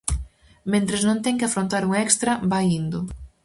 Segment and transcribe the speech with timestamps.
[0.71, 2.99] Mentres non ten que afrontar un extra, vai indo.